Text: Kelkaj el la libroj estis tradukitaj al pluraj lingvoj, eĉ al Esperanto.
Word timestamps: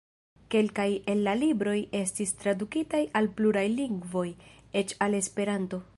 Kelkaj 0.53 0.85
el 1.13 1.19
la 1.27 1.35
libroj 1.41 1.75
estis 2.01 2.33
tradukitaj 2.39 3.03
al 3.21 3.31
pluraj 3.41 3.67
lingvoj, 3.77 4.27
eĉ 4.83 4.99
al 5.07 5.21
Esperanto. 5.25 5.85